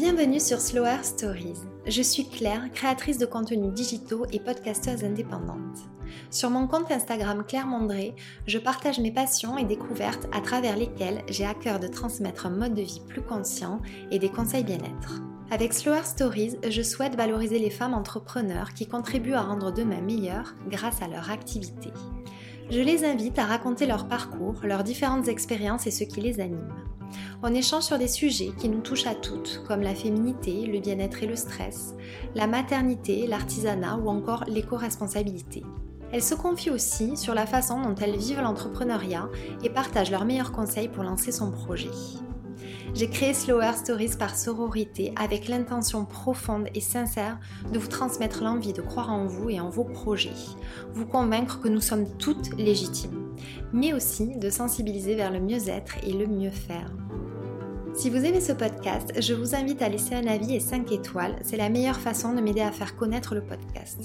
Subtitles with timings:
[0.00, 1.58] Bienvenue sur Slower Stories.
[1.84, 5.88] Je suis Claire, créatrice de contenus digitaux et podcasteuse indépendante.
[6.30, 8.14] Sur mon compte Instagram Claire Mondré,
[8.46, 12.50] je partage mes passions et découvertes à travers lesquelles j'ai à cœur de transmettre un
[12.50, 13.80] mode de vie plus conscient
[14.12, 15.20] et des conseils bien-être.
[15.50, 20.54] Avec Slower Stories, je souhaite valoriser les femmes entrepreneurs qui contribuent à rendre demain meilleur
[20.68, 21.90] grâce à leur activité.
[22.70, 26.72] Je les invite à raconter leur parcours, leurs différentes expériences et ce qui les anime.
[27.42, 31.22] On échange sur des sujets qui nous touchent à toutes, comme la féminité, le bien-être
[31.22, 31.94] et le stress,
[32.34, 35.62] la maternité, l'artisanat ou encore l'éco-responsabilité.
[36.12, 39.28] Elles se confient aussi sur la façon dont elles vivent l'entrepreneuriat
[39.62, 41.90] et partagent leurs meilleurs conseils pour lancer son projet.
[42.94, 47.38] J'ai créé Slower Stories par sororité avec l'intention profonde et sincère
[47.72, 50.32] de vous transmettre l'envie de croire en vous et en vos projets,
[50.94, 53.17] vous convaincre que nous sommes toutes légitimes,
[53.72, 56.92] mais aussi de sensibiliser vers le mieux-être et le mieux faire.
[57.98, 61.34] Si vous aimez ce podcast, je vous invite à laisser un avis et 5 étoiles.
[61.42, 63.98] C'est la meilleure façon de m'aider à faire connaître le podcast.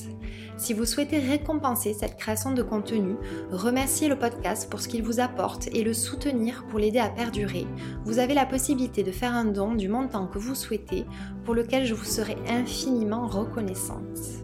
[0.58, 3.16] Si vous souhaitez récompenser cette création de contenu,
[3.52, 7.68] remercier le podcast pour ce qu'il vous apporte et le soutenir pour l'aider à perdurer,
[8.04, 11.06] vous avez la possibilité de faire un don du montant que vous souhaitez
[11.46, 14.44] pour lequel je vous serai infiniment reconnaissante.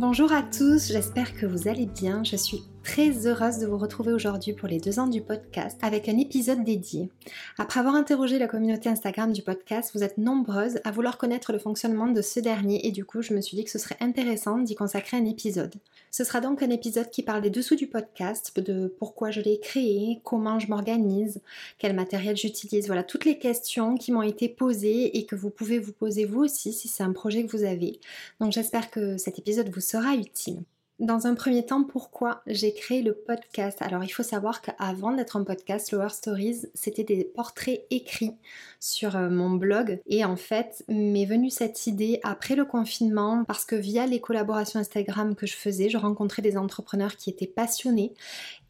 [0.00, 2.24] Bonjour à tous, j'espère que vous allez bien.
[2.24, 6.08] Je suis très heureuse de vous retrouver aujourd'hui pour les deux ans du podcast avec
[6.08, 7.10] un épisode dédié.
[7.58, 11.58] Après avoir interrogé la communauté Instagram du podcast, vous êtes nombreuses à vouloir connaître le
[11.58, 14.58] fonctionnement de ce dernier et du coup je me suis dit que ce serait intéressant
[14.58, 15.74] d'y consacrer un épisode.
[16.10, 19.60] Ce sera donc un épisode qui parle des dessous du podcast, de pourquoi je l'ai
[19.60, 21.40] créé, comment je m'organise,
[21.78, 25.78] quel matériel j'utilise, voilà toutes les questions qui m'ont été posées et que vous pouvez
[25.78, 28.00] vous poser vous aussi si c'est un projet que vous avez.
[28.40, 30.62] Donc j'espère que cet épisode vous sera utile.
[31.00, 33.80] Dans un premier temps, pourquoi j'ai créé le podcast?
[33.80, 38.34] Alors, il faut savoir qu'avant d'être un podcast, Lower Stories, c'était des portraits écrits
[38.80, 40.02] sur euh, mon blog.
[40.06, 44.78] Et en fait, m'est venue cette idée après le confinement parce que via les collaborations
[44.78, 48.12] Instagram que je faisais, je rencontrais des entrepreneurs qui étaient passionnés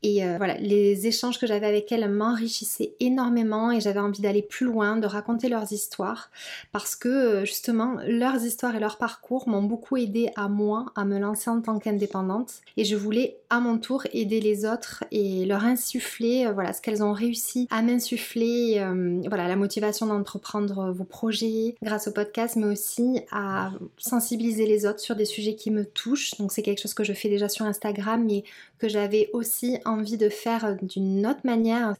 [0.03, 4.43] et euh, voilà, les échanges que j'avais avec elles m'enrichissaient énormément et j'avais envie d'aller
[4.43, 6.31] plus loin, de raconter leurs histoires
[6.73, 11.05] parce que euh, justement leurs histoires et leur parcours m'ont beaucoup aidé à moi à
[11.05, 15.45] me lancer en tant qu'indépendante et je voulais à mon tour aider les autres et
[15.45, 18.83] leur insuffler euh, voilà ce qu'elles ont réussi à m'insuffler
[19.27, 25.01] voilà la motivation d'entreprendre vos projets grâce au podcast mais aussi à sensibiliser les autres
[25.01, 26.37] sur des sujets qui me touchent.
[26.39, 28.45] Donc c'est quelque chose que je fais déjà sur Instagram mais
[28.81, 31.95] que j'avais aussi envie de faire d'une autre manière.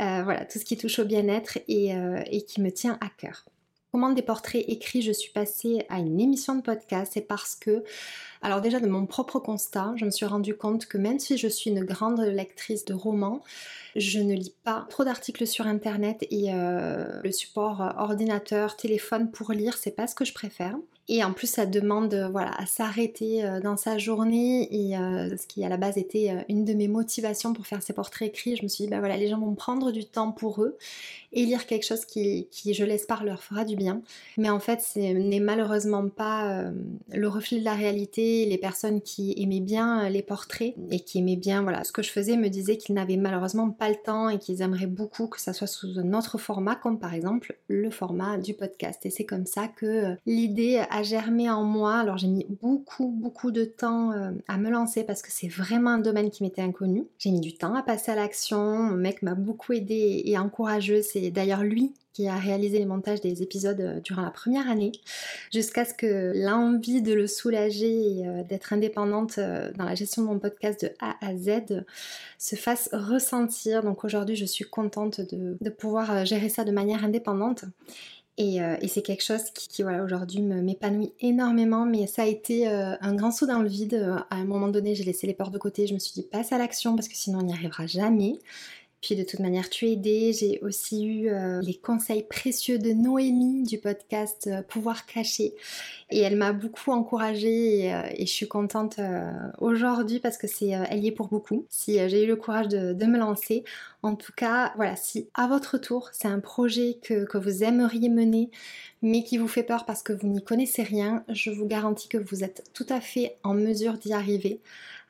[0.00, 3.46] Euh, voilà, tout ce qui touche au bien-être euh, et, qui me tient à cœur.
[3.90, 7.84] Comment des portraits écrits je suis passée à une émission de podcast C'est parce que,
[8.42, 11.48] alors déjà de mon propre constat, je me suis rendu compte que même si je
[11.48, 13.42] suis une grande lectrice de romans,
[13.96, 19.52] je ne lis pas trop d'articles sur internet et euh, le support ordinateur, téléphone pour
[19.52, 20.76] lire, c'est pas ce que je préfère.
[21.10, 24.68] Et en plus, ça demande euh, voilà, à s'arrêter euh, dans sa journée.
[24.70, 27.94] Et euh, ce qui à la base était une de mes motivations pour faire ces
[27.94, 30.62] portraits écrits, je me suis dit, bah voilà, les gens vont prendre du temps pour
[30.62, 30.76] eux
[31.32, 34.02] et lire quelque chose qui, qui je l'espère, leur fera du bien.
[34.36, 36.64] Mais en fait, ce n'est malheureusement pas
[37.12, 38.46] le reflet de la réalité.
[38.46, 42.10] Les personnes qui aimaient bien les portraits et qui aimaient bien voilà, ce que je
[42.10, 45.52] faisais me disaient qu'ils n'avaient malheureusement pas le temps et qu'ils aimeraient beaucoup que ça
[45.52, 49.04] soit sous un autre format, comme par exemple le format du podcast.
[49.04, 51.96] Et c'est comme ça que l'idée a germé en moi.
[51.96, 55.90] Alors j'ai mis beaucoup, beaucoup de temps euh, à me lancer parce que c'est vraiment
[55.90, 57.06] un domaine qui m'était inconnu.
[57.18, 58.78] J'ai mis du temps à passer à l'action.
[58.78, 61.02] Mon mec m'a beaucoup aidé et encourageux.
[61.02, 64.92] C'est d'ailleurs lui qui a réalisé les montages des épisodes euh, durant la première année,
[65.52, 70.28] jusqu'à ce que l'envie de le soulager et euh, d'être indépendante dans la gestion de
[70.28, 71.84] mon podcast de A à Z
[72.38, 73.82] se fasse ressentir.
[73.82, 77.64] Donc aujourd'hui, je suis contente de pouvoir gérer ça de manière indépendante.
[78.40, 82.94] Euh, et, c'est quelque chose qui, voilà, aujourd'hui m'épanouit énormément, mais ça a été euh,
[83.00, 83.94] un grand saut dans le vide.
[84.30, 86.52] À un moment donné, j'ai laissé les peurs de côté, je me suis dit passe
[86.52, 88.38] à l'action parce que sinon on n'y arrivera jamais.
[89.00, 90.32] Puis de toute manière, tu es aidé.
[90.32, 95.54] J'ai aussi eu euh, les conseils précieux de Noémie du podcast euh, Pouvoir cacher.
[96.10, 98.98] Et elle m'a beaucoup encouragée et, euh, je suis contente
[99.58, 101.66] aujourd'hui parce que c'est elle y est pour beaucoup.
[101.68, 103.64] Si j'ai eu le courage de, me lancer.
[104.02, 108.50] En tout cas, voilà, si à votre tour c'est un projet que vous aimeriez mener
[109.02, 112.18] mais qui vous fait peur parce que vous n'y connaissez rien, je vous garantis que
[112.18, 114.60] vous êtes tout à fait en mesure d'y arriver.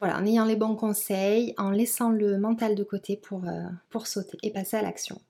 [0.01, 4.07] Voilà, en ayant les bons conseils, en laissant le mental de côté pour, euh, pour
[4.07, 5.21] sauter et passer à l'action.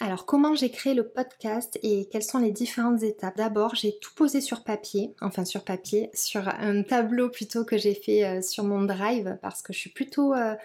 [0.00, 3.36] Alors comment j'ai créé le podcast et quelles sont les différentes étapes?
[3.36, 7.94] D'abord j'ai tout posé sur papier, enfin sur papier, sur un tableau plutôt que j'ai
[7.94, 10.56] fait euh, sur mon drive parce que je suis plutôt euh,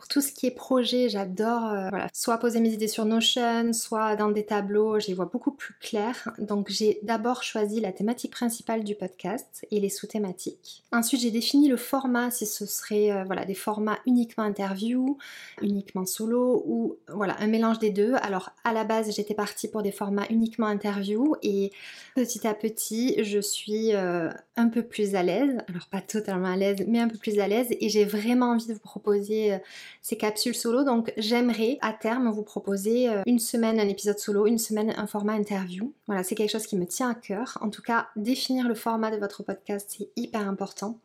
[0.00, 4.16] Pour tout ce qui est projet, j'adore euh, soit poser mes idées sur Notion, soit
[4.16, 6.30] dans des tableaux, j'y vois beaucoup plus clair.
[6.38, 10.84] Donc j'ai d'abord choisi la thématique principale du podcast et les sous-thématiques.
[10.90, 15.18] Ensuite j'ai défini le format, si ce serait euh, voilà, des formats uniquement interview,
[15.60, 18.14] uniquement solo ou voilà, un mélange des deux.
[18.22, 21.72] Alors à la base j'étais partie pour des formats uniquement interview et
[22.14, 25.58] petit à petit je suis euh, un peu plus à l'aise.
[25.68, 28.66] Alors pas totalement à l'aise, mais un peu plus à l'aise et j'ai vraiment envie
[28.66, 29.60] de vous proposer
[30.02, 30.84] ces capsules solo.
[30.84, 35.06] Donc j'aimerais à terme vous proposer euh, une semaine un épisode solo, une semaine un
[35.06, 35.92] format interview.
[36.06, 37.58] Voilà, c'est quelque chose qui me tient à cœur.
[37.60, 40.98] En tout cas, définir le format de votre podcast, c'est hyper important.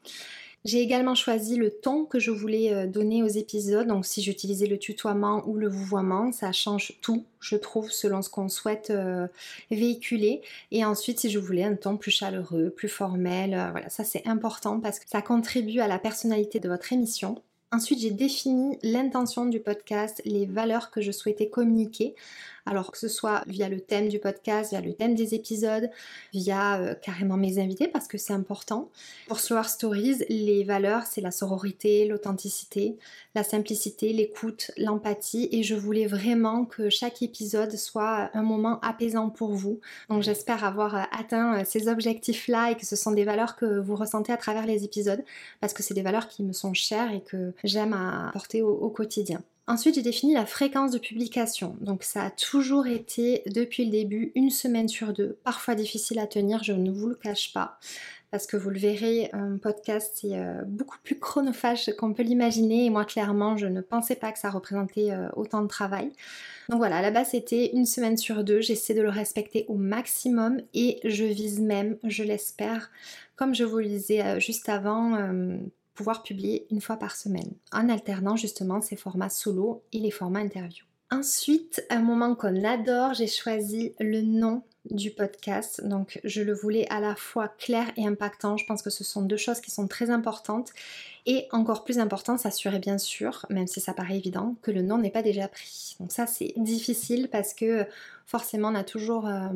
[0.65, 3.87] J'ai également choisi le ton que je voulais euh, donner aux épisodes.
[3.87, 8.31] Donc si j'utilisais le tutoiement ou le vouvoiement, ça change tout, je trouve, selon ce
[8.31, 9.27] qu'on souhaite euh,
[9.69, 10.41] véhiculer.
[10.71, 14.79] Et ensuite, si je voulais un ton plus chaleureux, plus formel, voilà, ça c'est important
[14.79, 17.35] parce que ça contribue à la personnalité de votre émission.
[17.75, 22.15] Ensuite, j'ai défini l'intention du podcast, les valeurs que je souhaitais communiquer
[22.65, 25.89] alors que ce soit via le thème du podcast, via le thème des épisodes,
[26.33, 28.89] via euh, carrément mes invités parce que c'est important.
[29.27, 32.97] Pour Slower Stories, les valeurs, c'est la sororité, l'authenticité,
[33.35, 39.29] la simplicité, l'écoute, l'empathie et je voulais vraiment que chaque épisode soit un moment apaisant
[39.29, 39.79] pour vous.
[40.09, 43.79] Donc j'espère avoir euh, atteint euh, ces objectifs-là et que ce sont des valeurs que
[43.79, 45.23] vous ressentez à travers les épisodes
[45.61, 48.89] parce que c'est des valeurs qui me sont chères et que j'aime à porter au
[48.89, 49.41] quotidien.
[49.67, 51.75] Ensuite, j'ai défini la fréquence de publication.
[51.81, 56.27] Donc ça a toujours été depuis le début une semaine sur deux, parfois difficile à
[56.27, 57.79] tenir, je ne vous le cache pas.
[58.29, 62.85] Parce que vous le verrez, un podcast c'est euh, beaucoup plus chronophage qu'on peut l'imaginer
[62.85, 66.11] et moi clairement je ne pensais pas que ça représentait euh, autant de travail.
[66.69, 69.75] Donc voilà, à la base c'était une semaine sur deux, j'essaie de le respecter au
[69.75, 72.91] maximum et je vise même, je l'espère,
[73.35, 75.15] comme je vous le disais euh, juste avant,
[75.95, 80.41] pouvoir publier une fois par semaine, en alternant justement ces formats solo et les formats
[80.41, 80.85] interview.
[81.11, 85.83] Ensuite, un moment qu'on adore, j'ai choisi le nom du podcast.
[85.85, 88.57] Donc, je le voulais à la fois clair et impactant.
[88.57, 90.71] Je pense que ce sont deux choses qui sont très importantes.
[91.25, 94.97] Et encore plus important, s'assurer bien sûr, même si ça paraît évident, que le nom
[94.97, 95.95] n'est pas déjà pris.
[95.99, 97.85] Donc ça, c'est difficile parce que
[98.25, 99.27] forcément, on a toujours...
[99.27, 99.49] Euh,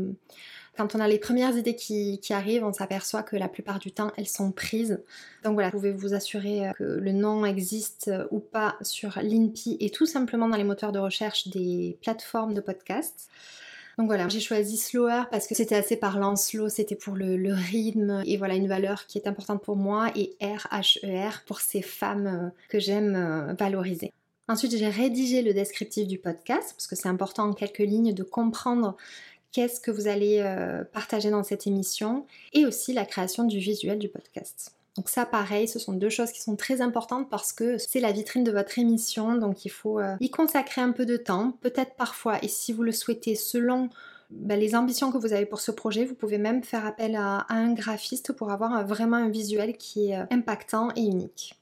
[0.78, 4.12] quand on a les premières idées qui, arrivent, on s'aperçoit que la plupart du temps,
[4.18, 5.04] elles sont prises.
[5.44, 9.20] Donc voilà, vous pouvez vous assurer euh, que le nom existe euh, ou pas sur
[9.22, 13.30] l'INPI et tout simplement dans les moteurs de recherche des plateformes de podcast.
[13.98, 16.38] Donc voilà, j'ai choisi slower parce que c'était assez parlant.
[16.38, 20.10] Slow, c'était pour le, rythme et voilà une valeur qui est importante pour moi.
[20.16, 24.14] Et R, H, E, pour ces femmes euh, que j'aime valoriser.
[24.50, 28.24] Ensuite, j'ai rédigé le descriptif du podcast parce que c'est important en quelques lignes de
[28.24, 28.98] comprendre
[29.52, 34.00] qu'est-ce que vous allez euh, partager dans cette émission et aussi la création du visuel
[34.00, 34.74] du podcast.
[34.96, 38.12] Donc ça pareil, ce sont deux choses qui sont très importantes parce que c'est la
[38.12, 41.96] vitrine de votre émission, donc il faut euh, y consacrer un peu de temps, peut-être
[41.96, 43.90] parfois, et si vous le souhaitez selon
[44.30, 47.46] bah, les ambitions que vous avez pour ce projet, vous pouvez même faire appel à,
[47.50, 51.56] un graphiste pour avoir vraiment un visuel qui est euh, impactant et unique.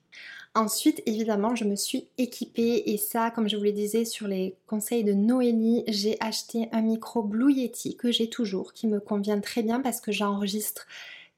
[0.58, 4.56] Ensuite, évidemment, je me suis équipée et ça, comme je vous le disais sur les
[4.66, 9.40] conseils de Noélie, j'ai acheté un micro Blue Yeti que j'ai toujours, qui me convient
[9.40, 10.88] très bien parce que j'enregistre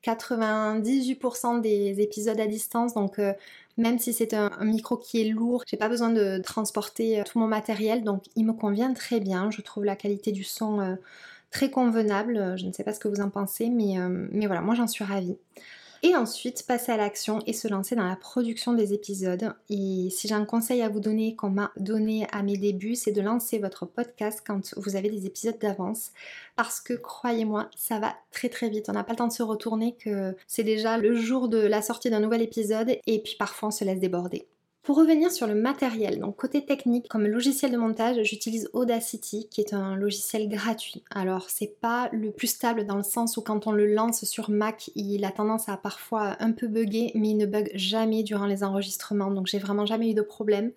[0.05, 3.33] 98% des épisodes à distance, donc euh,
[3.75, 7.39] même si c'est un, micro qui est lourd, j'ai pas besoin de transporter euh, tout
[7.39, 9.51] mon matériel, donc il me convient très bien.
[9.51, 10.95] Je trouve la qualité du son euh,
[11.51, 12.57] très convenable.
[12.57, 13.97] Je ne sais pas ce que vous en pensez, mais,
[14.31, 15.35] mais voilà, moi j'en suis ravie
[16.03, 19.53] et ensuite passer à l'action et se lancer dans la production des épisodes.
[19.69, 23.11] Et si j'ai un conseil à vous donner qu'on m'a donné à mes débuts, c'est
[23.11, 26.11] de lancer votre podcast quand vous avez des épisodes d'avance.
[26.55, 28.89] Parce que croyez-moi, ça va très très vite.
[28.89, 31.81] On n'a pas le temps de se retourner que c'est déjà le jour de la
[31.81, 34.47] sortie d'un nouvel épisode et puis parfois on se laisse déborder.
[34.89, 39.61] Pour revenir sur le matériel, donc côté technique, comme logiciel de montage, j'utilise Audacity qui
[39.61, 41.03] est un logiciel gratuit.
[41.11, 44.49] Alors c'est pas le plus stable dans le sens où quand on le lance sur
[44.49, 48.47] Mac, il a tendance à parfois un peu bugger, mais il ne bug jamais durant
[48.47, 50.71] les enregistrements, donc j'ai vraiment jamais eu de problème.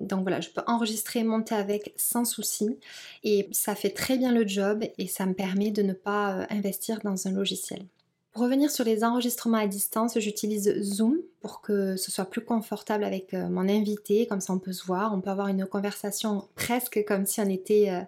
[0.00, 2.78] Donc voilà, je peux enregistrer monter avec sans souci
[3.22, 6.46] et ça fait très bien le job et ça me permet de ne pas euh,
[6.48, 7.84] investir dans un logiciel.
[8.32, 13.04] Pour revenir sur les enregistrements à distance, j'utilise Zoom pour que ce soit plus confortable
[13.04, 16.48] avec euh, mon invité, comme ça on peut se voir, on peut avoir une conversation
[16.54, 18.00] presque comme si on était euh,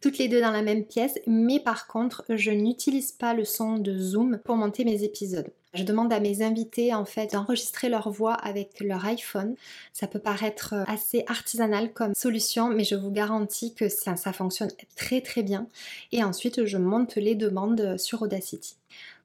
[0.00, 3.78] toutes les deux dans la même pièce, mais par contre je n'utilise pas le son
[3.78, 5.50] de Zoom pour monter mes épisodes.
[5.74, 9.56] Je demande à mes invités en fait d'enregistrer leur voix avec leur iPhone.
[9.92, 14.70] Ça peut paraître assez artisanal comme solution, mais je vous garantis que ça, ça fonctionne
[14.96, 15.66] très très bien.
[16.12, 18.76] Et ensuite, je monte les demandes sur Audacity.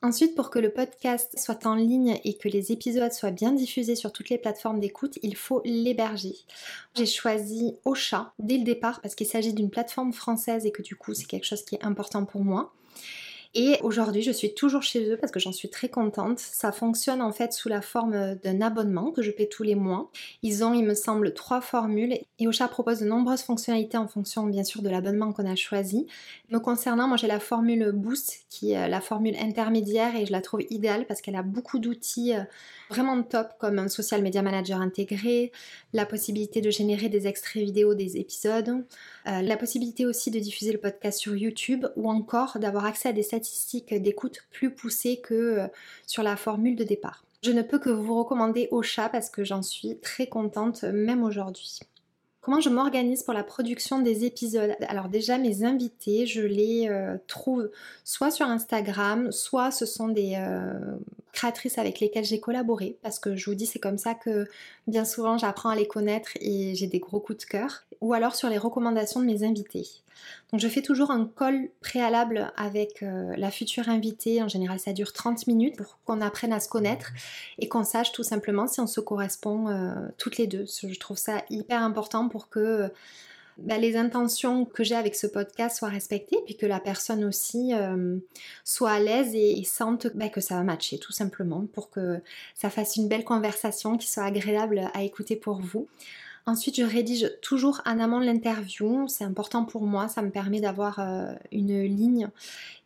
[0.04, 3.96] Ensuite, pour que le podcast soit en ligne et que les épisodes soient bien diffusés
[3.96, 6.36] sur toutes les plateformes d'écoute, il faut l'héberger.
[6.96, 10.96] J'ai choisi Ocha dès le départ parce qu'il s'agit d'une plateforme française et que du
[10.96, 12.74] coup c'est quelque chose qui est important pour moi.
[13.54, 16.40] Et aujourd'hui, je suis toujours chez eux parce que j'en suis très contente.
[16.40, 20.10] Ça fonctionne en fait sous la forme d'un abonnement que je paie tous les mois.
[20.42, 24.46] Ils ont, il me semble, trois formules et Ocha propose de nombreuses fonctionnalités en fonction,
[24.46, 26.08] bien sûr, de l'abonnement qu'on a choisi.
[26.50, 30.42] Me concernant, moi j'ai la formule Boost qui est la formule intermédiaire et je la
[30.42, 32.44] trouve idéale parce qu'elle a beaucoup d'outils euh,
[32.90, 35.52] vraiment top comme un social media manager intégré,
[35.94, 38.86] la possibilité de générer des extraits vidéo des épisodes,
[39.28, 43.14] euh, la possibilité aussi de diffuser le podcast sur YouTube ou encore d'avoir accès à
[43.14, 45.68] des statistiques d'écoute plus poussées que euh,
[46.06, 47.24] sur la formule de départ.
[47.44, 51.80] Je ne peux que vous recommander Ocha parce que j'en suis très contente même aujourd'hui.
[52.42, 54.76] Comment je m'organise pour la production des épisodes?
[54.88, 57.70] Alors déjà mes invités, je les euh, trouve
[58.04, 60.36] soit sur Instagram, soit ce sont des
[61.32, 64.48] créatrices avec lesquelles j'ai collaboré parce que je vous dis c'est comme ça que
[64.88, 68.36] bien souvent j'apprends à les connaître et j'ai des gros coups de cœur ou alors
[68.36, 69.88] sur les recommandations de mes invités.
[70.52, 74.92] Donc je fais toujours un call préalable avec euh, la future invitée, en général ça
[74.94, 77.12] dure 30 minutes pour qu'on apprenne à se connaître
[77.60, 80.66] et qu'on sache tout simplement si on se correspond euh, toutes les deux.
[80.66, 82.92] Je trouve ça hyper important pour que
[83.58, 87.74] bah, les intentions que j'ai avec ce podcast soient respectées, puis que la personne aussi
[87.74, 88.18] euh,
[88.64, 92.20] soit à l'aise et, sente bah, que ça va matcher, tout simplement, pour que
[92.56, 95.88] ça fasse une belle conversation qui soit agréable à écouter pour vous.
[96.48, 99.08] Ensuite, je rédige toujours en amont l'interview.
[99.08, 102.30] C'est important pour moi, ça me permet d'avoir euh, une ligne.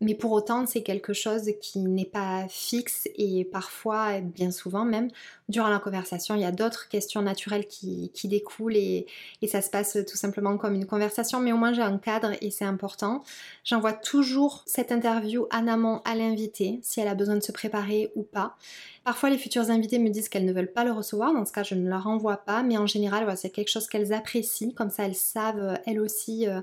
[0.01, 5.09] Mais pour autant, c'est quelque chose qui n'est pas fixe et parfois, bien souvent même,
[5.47, 9.07] durant la conversation, il y a d'autres questions naturelles qui, découlent et,
[9.47, 11.39] ça se passe tout simplement comme une conversation.
[11.39, 13.23] Mais au moins, j'ai un cadre et c'est important.
[13.63, 18.11] J'envoie toujours cette interview en amont à l'invité, si elle a besoin de se préparer
[18.15, 18.57] ou pas.
[19.05, 21.31] Parfois, les futurs invités me disent qu'elles ne veulent pas le recevoir.
[21.31, 22.63] Dans ce cas, je ne leur envoie pas.
[22.63, 24.71] Mais en général, c'est quelque chose qu'elles apprécient.
[24.71, 26.61] Comme ça, elles savent, euh, elles aussi, euh,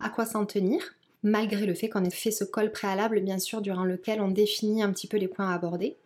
[0.00, 0.82] à quoi s'en tenir.
[1.22, 4.82] Malgré le fait qu'on ait fait ce call préalable, bien sûr, durant lequel on définit
[4.82, 5.96] un petit peu les points à aborder.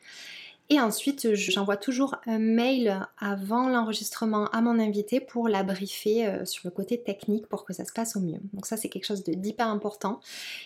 [0.70, 6.44] Et ensuite, j'envoie toujours un mail avant l'enregistrement à mon invité pour la briefer euh,
[6.44, 8.38] sur le côté technique pour que ça se passe au mieux.
[8.52, 10.20] Donc ça, c'est quelque chose d'hyper important.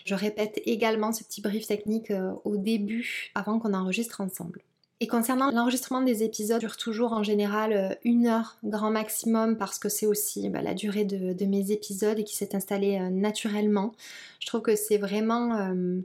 [0.04, 2.12] Je répète également ce petit brief technique
[2.45, 4.61] au début avant qu'on enregistre ensemble.
[5.02, 9.80] Et concernant l'enregistrement des épisodes, dure toujours en général euh, une heure grand maximum parce
[9.80, 13.90] que c'est aussi bah, la durée de, mes épisodes et qui s'est installée euh, naturellement.
[14.38, 15.59] Je trouve que c'est vraiment...
[15.59, 16.00] Euh,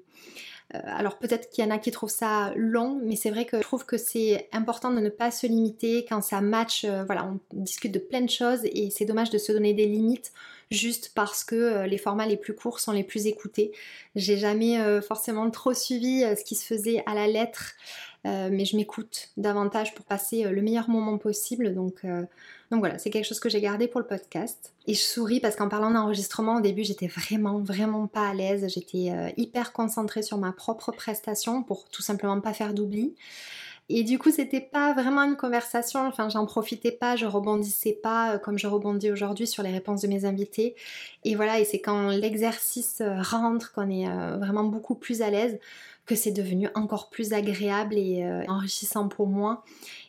[0.72, 3.62] alors peut-être qu'il y en a qui trouvent ça long, mais c'est vrai que je
[3.62, 6.84] trouve que c'est important de ne pas se limiter quand ça match.
[7.06, 10.34] voilà, on discute de plein de choses et c'est dommage de se donner des limites
[10.70, 13.72] juste parce que les formats les plus courts sont les plus écoutés.
[14.16, 17.76] J'ai jamais forcément trop suivi ce qui se faisait à la lettre.
[18.28, 21.74] Euh, mais je m'écoute davantage pour passer euh, le meilleur moment possible.
[21.74, 22.24] Donc, euh,
[22.72, 24.74] donc voilà, c'est quelque chose que j'ai gardé pour le podcast.
[24.86, 28.68] Et je souris parce qu'en parlant d'enregistrement, au début, j'étais vraiment, vraiment pas à l'aise.
[28.74, 33.16] J'étais hyper concentrée sur ma propre prestation pour tout simplement pas faire d'oubli.
[33.90, 38.38] Et du coup, c'était pas vraiment une conversation, enfin, j'en profitais pas, je rebondissais pas
[38.38, 40.76] comme je rebondis aujourd'hui sur les réponses de mes invités.
[41.24, 45.58] Et voilà, et c'est quand l'exercice rentre qu'on est vraiment beaucoup plus à l'aise
[46.08, 49.64] que c'est devenu encore plus agréable et euh, enrichissant pour moi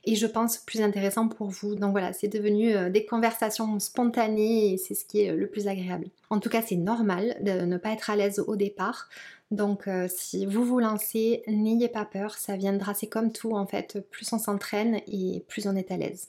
[0.04, 1.74] et je pense plus intéressant pour vous.
[1.74, 5.66] Donc voilà, c'est devenu euh, des conversations spontanées et c'est ce qui est le plus
[5.66, 6.06] agréable.
[6.30, 9.08] En tout cas, c'est normal de ne pas être à l'aise au départ.
[9.50, 13.66] Donc euh, si vous vous lancez, n'ayez pas peur, ça viendra, c'est comme tout en
[13.66, 16.28] fait, plus on s'entraîne et plus on est à l'aise.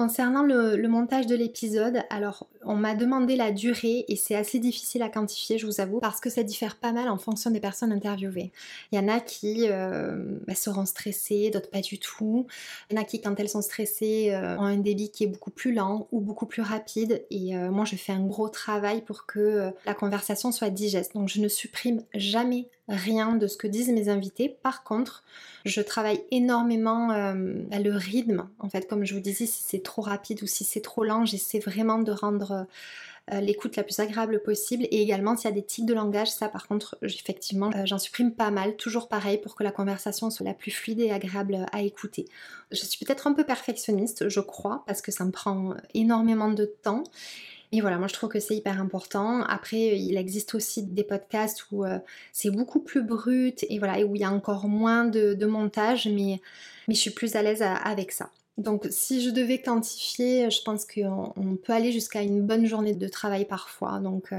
[0.00, 5.02] Concernant le, montage de l'épisode, alors on m'a demandé la durée et c'est assez difficile
[5.02, 7.92] à quantifier, je vous avoue, parce que ça diffère pas mal en fonction des personnes
[7.92, 8.50] interviewées.
[8.90, 12.46] Il y en a qui euh, bah, seront stressées, d'autres pas du tout.
[12.88, 15.26] Il y en a qui, quand elles sont stressées, euh, ont un débit qui est
[15.26, 17.22] beaucoup plus lent ou beaucoup plus rapide.
[17.30, 21.12] Et euh, moi, je fais un gros travail pour que la conversation soit digeste.
[21.12, 24.48] Donc, je ne supprime jamais rien de ce que disent mes invités.
[24.48, 25.22] Par contre,
[25.64, 28.48] je travaille énormément euh, le rythme.
[28.58, 31.24] En fait, comme je vous disais, si c'est trop rapide ou si c'est trop lent,
[31.24, 32.66] j'essaie vraiment de rendre
[33.32, 34.84] euh, l'écoute la plus agréable possible.
[34.90, 37.98] Et également, s'il y a des tics de langage, ça par contre, effectivement, euh, j'en
[37.98, 38.76] supprime pas mal.
[38.76, 42.26] Toujours pareil pour que la conversation soit la plus fluide et agréable à écouter.
[42.72, 46.64] Je suis peut-être un peu perfectionniste, je crois, parce que ça me prend énormément de
[46.64, 47.04] temps.
[47.72, 49.42] Et voilà, moi je trouve que c'est hyper important.
[49.42, 51.98] Après, il existe aussi des podcasts où euh,
[52.32, 56.40] c'est beaucoup plus brut et voilà, où il y a encore moins de, montage, mais,
[56.88, 58.30] je suis plus à l'aise avec ça.
[58.58, 63.08] Donc si je devais quantifier, je pense qu'on peut aller jusqu'à une bonne journée de
[63.08, 64.00] travail parfois.
[64.00, 64.34] Donc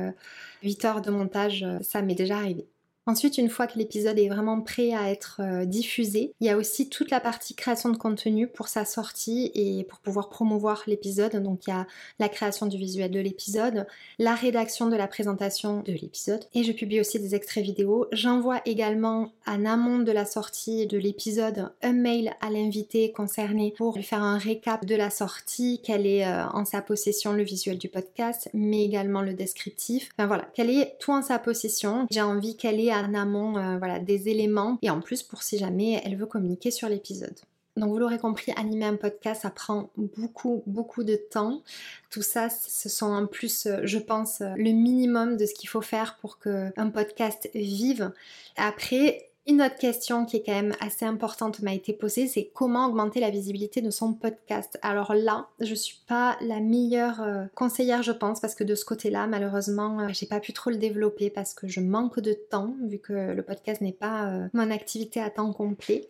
[0.63, 2.67] 8 euh, heures de montage, euh, ça m'est déjà arrivé.
[3.11, 6.55] Ensuite, une fois que l'épisode est vraiment prêt à être euh, diffusé, il y a
[6.55, 11.43] aussi toute la partie création de contenu pour sa sortie et pour pouvoir promouvoir l'épisode.
[11.43, 11.87] Donc il y a
[12.19, 13.85] la création du visuel de l'épisode,
[14.17, 18.07] la rédaction de la présentation de l'épisode et je publie aussi des extraits vidéo.
[18.13, 23.97] J'envoie également en amont de la sortie de l'épisode un mail à l'invité concerné pour
[23.97, 27.77] lui faire un récap de la sortie, quel est euh, en sa possession le visuel
[27.77, 30.11] du podcast, mais également le descriptif.
[30.17, 32.07] Enfin voilà, quel est tout en sa possession?
[32.09, 36.01] J'ai envie qu'elle ait amont euh, voilà, des éléments et en plus pour si jamais
[36.05, 37.35] elle veut communiquer sur l'épisode.
[37.77, 41.63] Donc vous l'aurez compris, animer un podcast, ça prend beaucoup, beaucoup de temps.
[42.09, 45.69] Tout ça, ce sont en plus, euh, je pense, euh, le minimum de ce qu'il
[45.69, 48.11] faut faire pour qu'un podcast vive.
[48.57, 52.87] Après, une autre question qui est quand même assez importante m'a été posée, c'est comment
[52.87, 54.79] augmenter la visibilité de son podcast.
[54.81, 58.85] Alors là, je suis pas la meilleure euh, conseillère, je pense, parce que de ce
[58.85, 62.75] côté-là, malheureusement, euh, j'ai pas pu trop le développer parce que je manque de temps,
[62.83, 66.07] vu que le podcast n'est pas euh, mon activité à temps complet.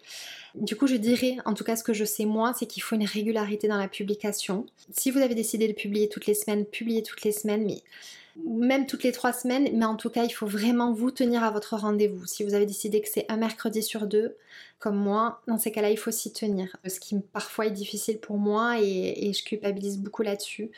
[0.54, 2.96] Du coup, je dirais, en tout cas, ce que je sais moi, c'est qu'il faut
[2.96, 4.68] une régularité dans la publication.
[4.92, 7.82] Si vous avez décidé de publier toutes les semaines, publiez toutes les semaines, mais
[8.46, 11.52] même toutes les trois semaines, mais en tout cas, il faut vraiment vous tenir à
[11.52, 12.26] votre rendez-vous.
[12.26, 14.38] Si vous avez décidé que c'est un mercredi sur deux,
[14.80, 16.76] comme moi, dans ces cas-là, il faut s'y tenir.
[16.88, 20.72] Ce qui parfois est difficile pour moi et, je culpabilise beaucoup là-dessus.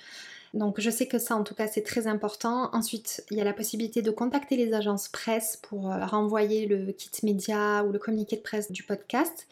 [0.54, 2.70] Donc je sais que ça en tout cas c'est très important.
[2.74, 6.92] Ensuite, il y a la possibilité de contacter les agences presse pour euh, renvoyer le
[6.92, 9.48] kit média ou le communiqué de presse du podcast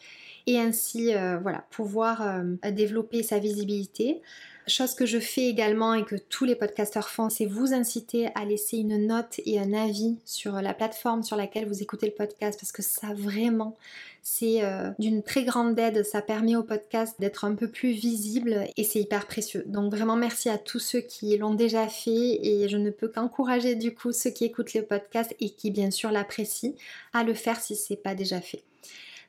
[0.46, 4.22] et ainsi euh, voilà, pouvoir euh, développer sa visibilité.
[4.68, 8.44] Chose que je fais également et que tous les podcasteurs font, c'est vous inciter à
[8.44, 12.60] laisser une note et un avis sur la plateforme sur laquelle vous écoutez le podcast
[12.60, 13.76] parce que ça vraiment,
[14.22, 16.04] c'est euh, d'une très grande aide.
[16.04, 19.64] Ça permet au podcast d'être un peu plus visible et c'est hyper précieux.
[19.66, 23.74] Donc vraiment merci à tous ceux qui l'ont déjà fait et je ne peux qu'encourager
[23.74, 26.74] du coup ceux qui écoutent le podcast et qui bien sûr l'apprécient
[27.12, 28.62] à le faire si c'est pas déjà fait.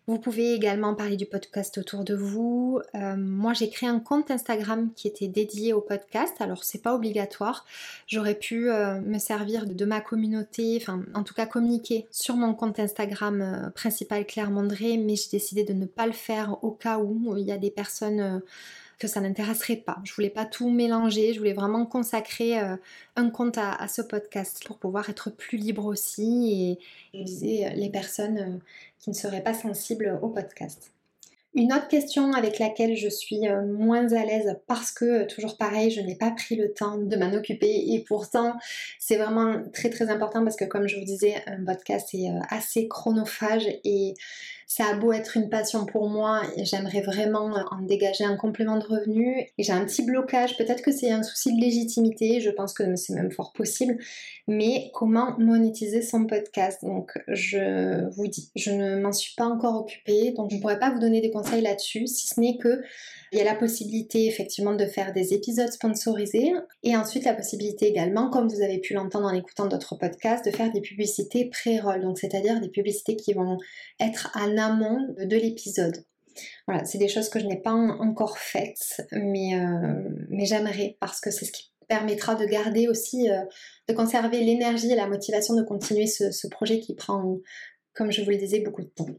[0.06, 2.82] Vous pouvez également parler du podcast autour de vous.
[2.94, 6.34] Euh, moi, j'ai créé un compte Instagram qui était dédié au podcast.
[6.42, 7.66] Alors, c'est pas obligatoire.
[8.06, 12.54] J'aurais pu euh, me servir de, ma communauté, enfin, en tout cas, communiquer sur mon
[12.54, 16.72] compte Instagram euh, principal Claire Mondré, mais j'ai décidé de ne pas le faire au
[16.72, 18.42] cas où il y a des personnes
[19.04, 19.98] que ça n'intéresserait pas.
[20.04, 22.58] Je voulais pas tout mélanger, je voulais vraiment consacrer
[23.16, 26.80] un compte à, ce podcast pour pouvoir être plus libre aussi
[27.14, 28.60] et, et les personnes
[29.00, 30.94] qui ne seraient pas sensibles au podcast.
[31.56, 35.56] Une autre question avec laquelle je suis euh, moins à l'aise parce que, euh, toujours
[35.56, 38.58] pareil, je n'ai pas pris le temps de m'en occuper et pourtant
[38.98, 42.40] c'est vraiment très très important parce que comme je vous disais, un podcast est euh,
[42.50, 44.16] assez chronophage et
[44.68, 48.86] ça a beau être une passion pour moi, j'aimerais vraiment en dégager un complément de
[48.86, 49.48] revenu.
[49.58, 52.96] Et j'ai un petit blocage, peut-être que c'est un souci de légitimité, je pense que
[52.96, 53.98] c'est même fort possible,
[54.48, 56.80] mais comment monétiser son podcast?
[56.84, 60.80] Donc je vous dis, je ne m'en suis pas encore occupée, donc je ne pourrais
[60.80, 62.82] pas vous donner des conseils là-dessus, si ce n'est que
[63.34, 66.54] il y a la possibilité effectivement de faire des épisodes sponsorisés.
[66.84, 70.52] Et ensuite la possibilité également, comme vous avez pu l'entendre en écoutant d'autres podcasts, de
[70.52, 73.58] faire des publicités pré-roll, donc c'est-à-dire des publicités qui vont
[74.00, 76.04] être en amont de l'épisode.
[76.68, 81.20] Voilà, c'est des choses que je n'ai pas encore faites, mais, euh, mais j'aimerais parce
[81.20, 83.44] que c'est ce qui permettra de garder aussi, euh,
[83.88, 87.38] de conserver l'énergie et la motivation de continuer ce projet qui prend,
[87.94, 89.10] comme je vous le disais, beaucoup de temps.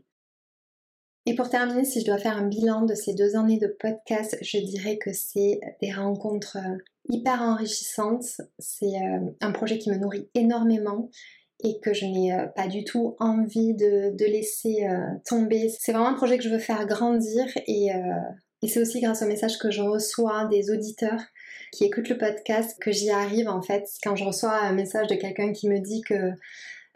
[1.26, 4.36] Et pour terminer, si je dois faire un bilan de ces deux années de podcast,
[4.42, 6.76] je dirais que c'est des rencontres euh,
[7.08, 8.40] hyper enrichissantes.
[8.58, 8.96] C'est
[9.40, 11.10] un projet qui me nourrit énormément
[11.62, 14.86] et que je n'ai euh, pas du tout envie de, laisser
[15.26, 15.68] tomber.
[15.68, 17.88] C'est vraiment un projet que je veux faire grandir et,
[18.62, 21.20] et c'est aussi grâce au message que je reçois des auditeurs
[21.72, 23.86] qui écoutent le podcast que j'y arrive en fait.
[24.02, 26.32] Quand je reçois un message de quelqu'un qui me dit que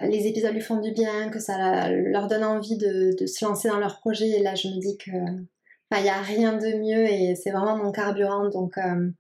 [0.01, 3.79] les épisodes lui font du bien, que ça leur donne envie de, se lancer dans
[3.79, 4.29] leur projet.
[4.29, 5.11] Et là, je me dis que
[5.97, 8.49] il n'y a rien de mieux et c'est vraiment mon carburant.
[8.51, 9.11] Donc, euh,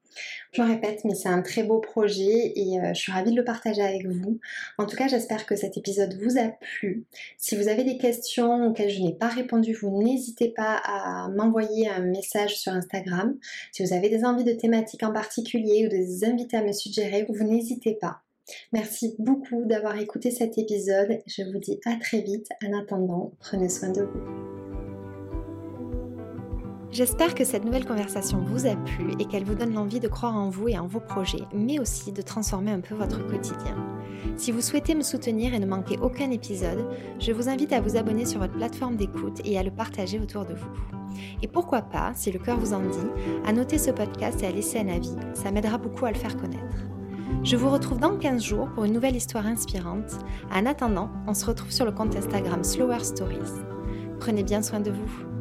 [0.52, 3.44] je répète, mais c'est un très beau projet et euh, je suis ravie de le
[3.44, 4.38] partager avec vous.
[4.76, 7.04] En tout cas, j'espère que cet épisode vous a plu.
[7.38, 11.88] Si vous avez des questions auxquelles je n'ai pas répondu, vous n'hésitez pas à m'envoyer
[11.88, 13.36] un message sur Instagram.
[13.72, 17.26] Si vous avez des envies de thématiques en particulier ou des invités à me suggérer,
[17.28, 18.20] vous n'hésitez pas.
[18.72, 21.18] Merci beaucoup d'avoir écouté cet épisode.
[21.26, 22.48] Je vous dis à très vite.
[22.66, 24.47] En attendant, prenez soin de vous.
[26.90, 30.34] J'espère que cette nouvelle conversation vous a plu et qu'elle vous donne l'envie de croire
[30.34, 33.76] en vous et en vos projets, mais aussi de transformer un peu votre quotidien.
[34.36, 36.86] Si vous souhaitez me soutenir et ne manquer aucun épisode,
[37.20, 40.46] je vous invite à vous abonner sur votre plateforme d'écoute et à le partager autour
[40.46, 41.20] de vous.
[41.42, 44.50] Et pourquoi pas, si le cœur vous en dit, à noter ce podcast et à
[44.50, 46.76] laisser un avis, ça m'aidera beaucoup à le faire connaître.
[47.44, 50.18] Je vous retrouve dans 15 jours pour une nouvelle histoire inspirante.
[50.50, 53.62] En attendant, on se retrouve sur le compte Instagram Slower Stories.
[54.20, 55.37] Prenez bien soin de vous.